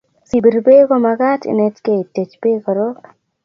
[0.27, 2.97] si pir peek ko magat inetkei itiech peek korok